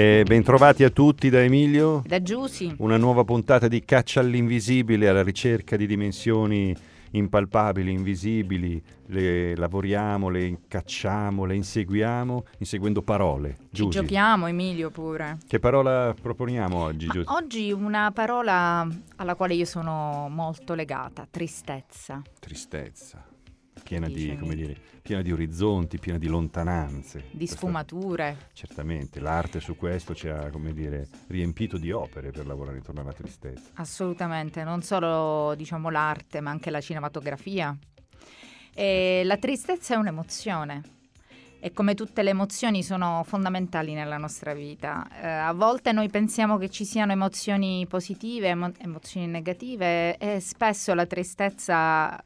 [0.00, 2.02] E bentrovati a tutti da Emilio.
[2.06, 2.74] Da Giussi.
[2.78, 6.74] Una nuova puntata di Caccia all'invisibile alla ricerca di dimensioni
[7.10, 13.56] impalpabili, invisibili, le lavoriamo, le cacciamo, le inseguiamo, inseguendo parole.
[13.58, 13.98] Ci Giussi.
[13.98, 15.36] giochiamo, Emilio, pure.
[15.46, 17.30] Che parola proponiamo oggi, Giussi?
[17.30, 22.22] Oggi una parola alla quale io sono molto legata, tristezza.
[22.38, 23.29] Tristezza
[23.90, 27.24] piena di, dire, piena di, orizzonti, piena di lontananze.
[27.32, 28.36] Di sfumature.
[28.36, 33.12] Questa, certamente, l'arte su questo ci ha dire, riempito di opere per lavorare intorno alla
[33.12, 33.70] tristezza.
[33.74, 37.76] Assolutamente, non solo diciamo, l'arte, ma anche la cinematografia.
[38.72, 40.82] E la tristezza è un'emozione
[41.58, 45.04] e come tutte le emozioni sono fondamentali nella nostra vita.
[45.20, 50.94] Eh, a volte noi pensiamo che ci siano emozioni positive, emo- emozioni negative e spesso
[50.94, 52.18] la tristezza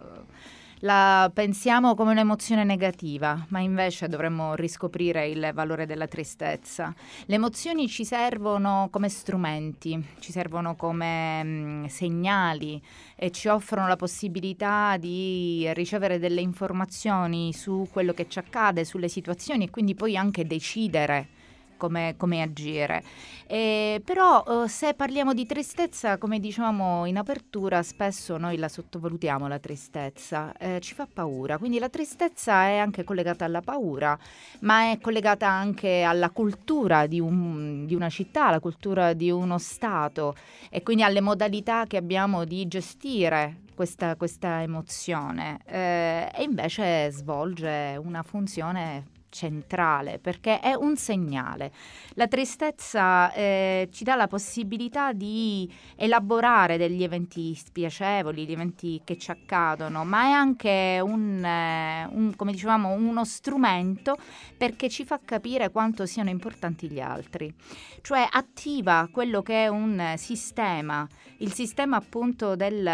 [0.85, 6.95] la pensiamo come un'emozione negativa, ma invece dovremmo riscoprire il valore della tristezza.
[7.25, 12.83] Le emozioni ci servono come strumenti, ci servono come mh, mm, segnali
[13.17, 19.09] e ci offrono la possibilità di ricevere delle informazioni su quello che ci accade, sulle
[19.09, 21.29] situazioni e quindi poi anche decidere
[21.77, 23.03] come, come agire.
[23.47, 29.47] Eh, però eh, se parliamo di tristezza, come dicevamo in apertura, spesso noi la sottovalutiamo
[29.49, 34.19] la tristezza, eh, ci fa paura, quindi la tristezza è anche collegata alla paura,
[34.61, 39.59] ma è collegata anche alla cultura di, un, di una città, alla cultura di uno
[39.59, 40.35] Stato.
[40.71, 45.61] E quindi alle modalità che abbiamo di gestire questa, questa emozione.
[45.67, 51.73] Eh, e invece svolge una funzione centrale perché è un segnale.
[52.15, 59.19] La tristezza eh, ci dà la possibilità di elaborare degli eventi spiacevoli, gli eventi che
[59.19, 64.17] ci accadono, ma è anche un, eh, un, come dicevamo, uno strumento
[64.57, 67.53] perché ci fa capire quanto siano importanti gli altri.
[68.01, 71.07] Cioè attiva quello che è un sistema,
[71.39, 72.89] il sistema appunto del,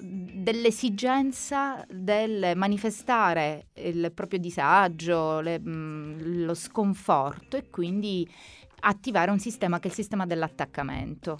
[0.00, 8.28] dell'esigenza del manifestare il proprio disagio, le, mh, mm, lo sconforto e quindi
[8.80, 11.38] attivare un sistema che è il sistema dell'attaccamento.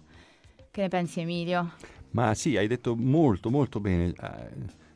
[0.70, 1.72] Che ne pensi Emilio?
[2.10, 4.08] Ma sì, hai detto molto molto bene.
[4.08, 4.50] Eh,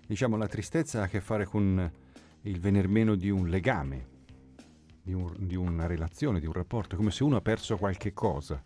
[0.06, 1.90] diciamo la tristezza ha a che fare con
[2.42, 4.06] il venir meno di un legame,
[5.02, 8.62] di, un, di una relazione, di un rapporto, come se uno ha perso qualche cosa.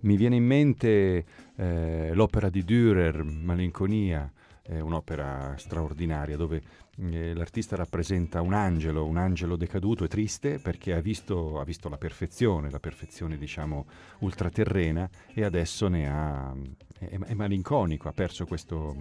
[0.00, 1.24] Mi viene in mente
[1.56, 4.30] eh, l'opera di Dürer, Malinconia,
[4.66, 6.62] è un'opera straordinaria dove
[6.96, 11.88] eh, l'artista rappresenta un angelo, un angelo decaduto e triste perché ha visto, ha visto
[11.90, 13.86] la perfezione, la perfezione diciamo
[14.20, 16.54] ultraterrena e adesso ha,
[16.98, 18.96] è, è malinconico, ha perso questo,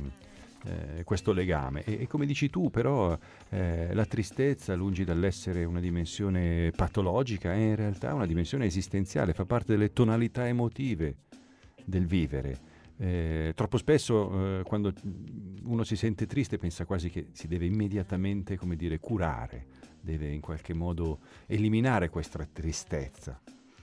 [0.66, 1.84] eh, questo legame.
[1.84, 3.18] E, e, come dici tu, però,
[3.50, 9.46] eh, la tristezza, lungi dall'essere una dimensione patologica, è in realtà una dimensione esistenziale, fa
[9.46, 11.16] parte delle tonalità emotive
[11.86, 12.72] del vivere.
[12.98, 14.94] Eh, troppo spesso eh, quando
[15.64, 19.66] uno si sente triste pensa quasi che si deve immediatamente, come dire, curare,
[20.00, 23.40] deve in qualche modo eliminare questa tristezza.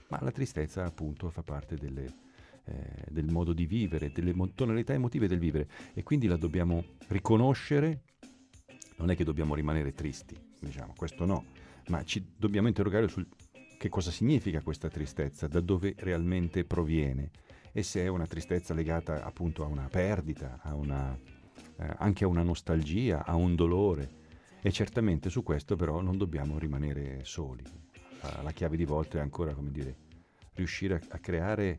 [0.09, 2.05] Ma la tristezza appunto fa parte delle,
[2.65, 5.69] eh, del modo di vivere, delle tonalità emotive del vivere.
[5.95, 8.03] E quindi la dobbiamo riconoscere,
[8.97, 11.45] non è che dobbiamo rimanere tristi, diciamo, questo no,
[11.89, 13.27] ma ci dobbiamo interrogare sul
[13.81, 17.31] che cosa significa questa tristezza, da dove realmente proviene
[17.73, 21.17] e se è una tristezza legata appunto a una perdita, a una,
[21.77, 24.19] eh, anche a una nostalgia, a un dolore.
[24.63, 27.63] E certamente su questo però non dobbiamo rimanere soli.
[28.23, 29.97] La, la chiave di volta è ancora, come dire,
[30.55, 31.79] riuscire a, a creare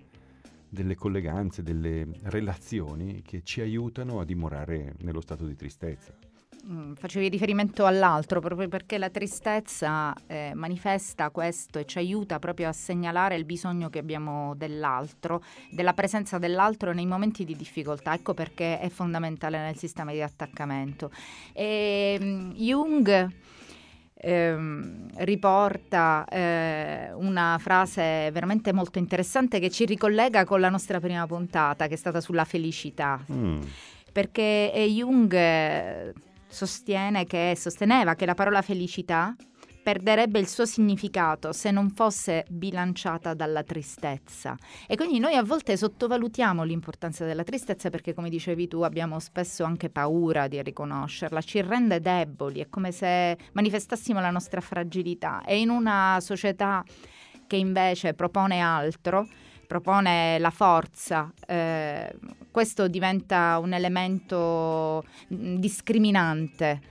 [0.68, 6.31] delle colleganze, delle relazioni che ci aiutano a dimorare nello stato di tristezza.
[6.64, 12.68] Mm, facevi riferimento all'altro proprio perché la tristezza eh, manifesta questo e ci aiuta proprio
[12.70, 15.42] a segnalare il bisogno che abbiamo dell'altro,
[15.72, 18.14] della presenza dell'altro nei momenti di difficoltà.
[18.14, 21.10] Ecco perché è fondamentale nel sistema di attaccamento.
[21.52, 23.34] E, um, Jung
[24.14, 31.26] ehm, riporta eh, una frase veramente molto interessante che ci ricollega con la nostra prima
[31.26, 33.20] puntata che è stata sulla felicità.
[33.32, 33.62] Mm.
[34.12, 35.34] Perché Jung
[36.52, 39.36] sostiene che, sosteneva che la parola felicità
[39.82, 44.56] perderebbe il suo significato se non fosse bilanciata dalla tristezza.
[44.88, 49.64] E quindi noi a volte sottovalutiamo l'importanza della tristezza perché, come dicevi tu, abbiamo spesso
[49.64, 55.42] anche paura di riconoscerla, ci rende deboli, è come se manifestassimo la nostra fragilità.
[55.44, 56.84] E in una società
[57.48, 59.28] che invece propone altro,
[59.72, 62.14] propone la forza, eh,
[62.52, 65.02] questo diventa un elemento
[65.34, 66.82] mm, discriminante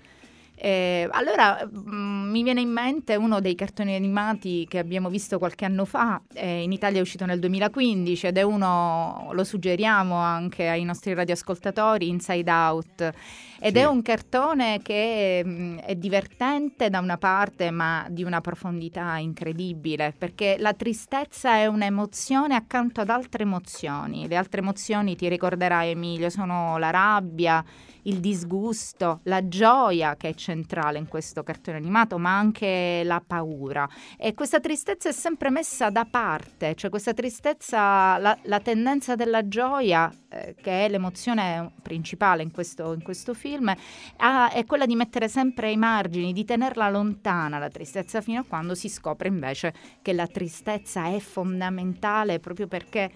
[0.63, 5.39] Eh, allora mh, mm, mi viene in mente uno dei cartoni animati che abbiamo visto
[5.39, 10.17] qualche anno fa, eh, in Italia è uscito nel 2015 ed è uno, lo suggeriamo
[10.17, 13.13] anche ai nostri radioascoltatori, Inside Out.
[13.63, 13.83] Ed sì.
[13.83, 19.19] è un cartone che mh, mm, è divertente da una parte, ma di una profondità
[19.19, 24.27] incredibile, perché la tristezza è un'emozione accanto ad altre emozioni.
[24.27, 27.63] Le altre emozioni, ti ricorderai Emilio, sono la rabbia,
[28.03, 33.89] il disgusto, la gioia che è centrale in questo cartone animato, ma anche la paura.
[34.17, 39.47] E questa tristezza è sempre messa da parte, cioè questa tristezza, la, la tendenza della
[39.49, 43.50] gioia, eh, che è l'emozione principale in questo, in questo film,
[44.17, 48.45] ha, è quella di mettere sempre ai margini, di tenerla lontana la tristezza fino a
[48.45, 53.11] quando si scopre invece che la tristezza è fondamentale proprio perché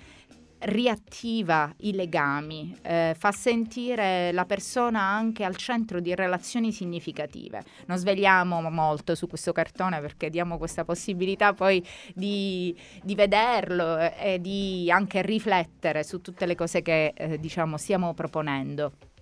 [0.65, 7.63] riattiva i legami, eh, fa sentire la persona anche al centro di relazioni significative.
[7.87, 11.85] Non svegliamo molto su questo cartone perché diamo questa possibilità poi
[12.15, 18.15] di, di vederlo e di anche riflettere su tutte le cose che eh, diciamo stiamo
[18.15, 19.14] proponendo.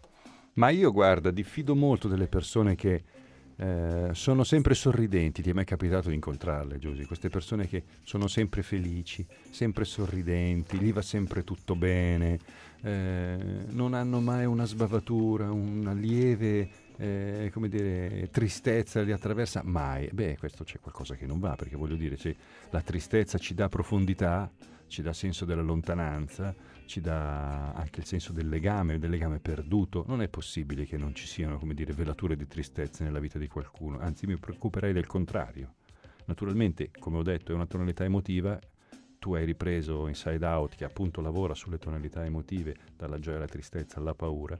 [0.55, 3.03] Ma io guarda, diffido molto delle persone che
[3.57, 7.05] eh, sono sempre sorridenti, ti è mai capitato di incontrarle, Giusy?
[7.05, 12.39] Queste persone che sono sempre felici, sempre sorridenti, gli va sempre tutto bene,
[12.83, 13.39] eh,
[13.69, 20.09] non hanno mai una sbavatura, una lieve eh, come dire, tristezza li attraversa mai.
[20.13, 22.37] Beh, questo c'è qualcosa che non va, perché voglio dire, se
[22.71, 24.51] la tristezza ci dà profondità,
[24.87, 26.55] ci dà senso della lontananza,
[26.93, 30.05] ci dà anche il senso del legame, del legame perduto.
[30.07, 33.49] Non è possibile che non ci siano, come dire, velature di tristezza nella vita di
[33.49, 35.77] qualcuno, anzi mi preoccuperei del contrario.
[36.27, 38.59] Naturalmente, come ho detto, è una tonalità emotiva,
[39.23, 44.01] tu hai ripreso Inside Out che appunto lavora sulle tonalità emotive, dalla gioia alla tristezza
[44.01, 44.59] alla paura,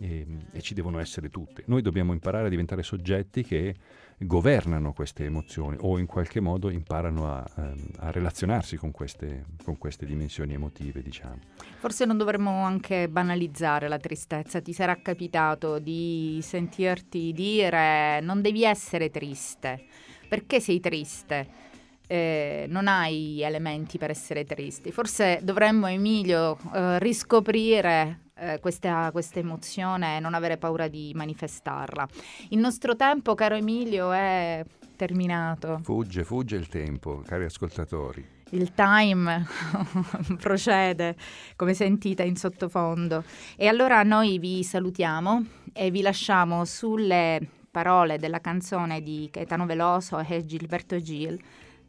[0.00, 1.62] e, e, ci devono essere tutte.
[1.66, 3.76] Noi dobbiamo imparare a diventare soggetti che
[4.18, 9.78] governano queste emozioni o in qualche modo imparano a, ehm, a relazionarsi con queste, con
[9.78, 11.38] queste, dimensioni emotive, diciamo.
[11.78, 14.60] Forse non dovremmo anche banalizzare la tristezza.
[14.60, 19.84] Ti sarà capitato di sentirti dire non devi essere triste.
[20.28, 21.70] Perché sei triste?
[22.06, 24.92] Eh, non hai elementi per essere tristi.
[24.92, 32.06] Forse dovremmo, Emilio, eh, riscoprire eh, questa, questa emozione e non avere paura di manifestarla.
[32.50, 34.64] Il nostro tempo, caro Emilio, è
[34.96, 35.80] terminato.
[35.82, 38.40] Fugge, fugge il tempo, cari ascoltatori.
[38.50, 39.46] Il time
[40.38, 41.16] procede,
[41.56, 43.24] come sentite in sottofondo.
[43.56, 47.40] E allora noi vi salutiamo e vi lasciamo sulle
[47.70, 51.40] parole della canzone di Caetano Veloso e Gilberto Gil,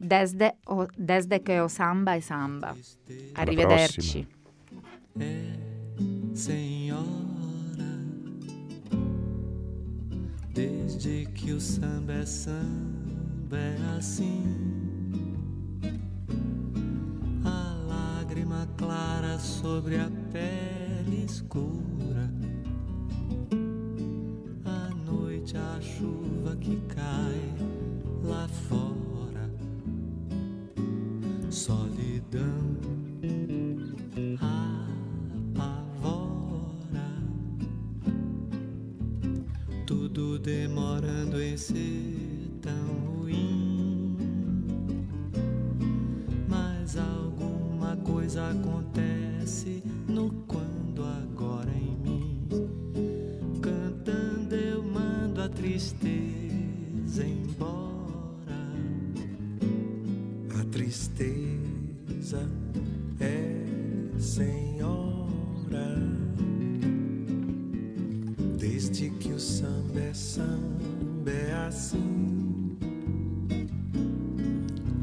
[0.04, 2.76] Desde, o, desde che o samba e samba.
[3.36, 4.28] Arrivederci.
[6.34, 7.06] senhora,
[10.54, 14.44] desde que o samba é samba é assim.
[17.46, 22.30] A lágrima clara sobre a pele escura,
[32.34, 32.74] solidão.
[40.44, 42.13] demorando em ser
[64.34, 65.96] senhora.
[68.58, 72.76] Desde que o samba é samba é assim.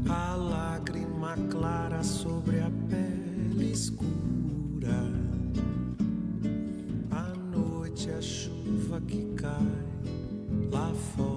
[0.09, 5.01] A lágrima clara sobre a pele escura.
[7.11, 9.85] A noite a chuva que cai
[10.69, 11.30] lá fora.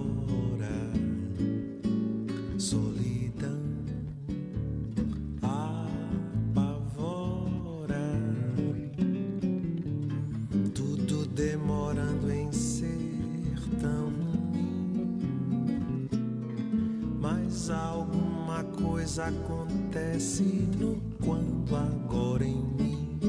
[19.19, 23.19] Acontece no quando agora em mim.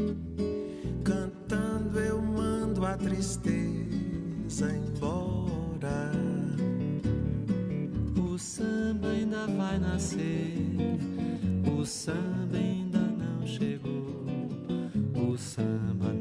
[1.05, 6.13] Cantando eu mando a tristeza embora.
[8.19, 10.55] O samba ainda vai nascer,
[11.79, 14.27] o samba ainda não chegou,
[15.15, 16.16] o samba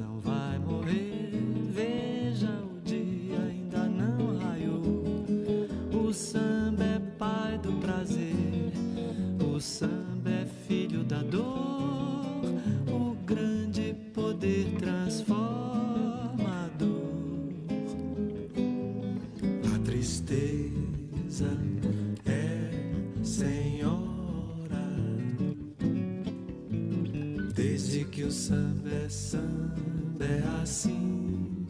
[28.15, 31.67] que o samba é samba é assim.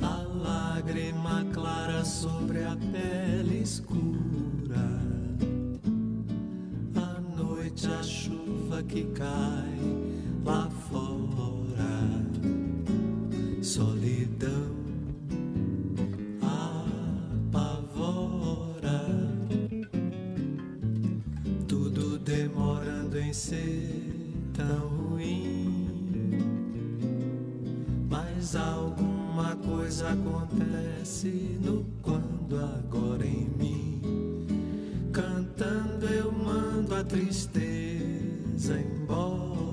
[0.00, 4.33] A lágrima clara sobre a pele escura.
[30.14, 34.46] Acontece no quando agora em mim.
[35.12, 39.63] Cantando eu mando a tristeza embora.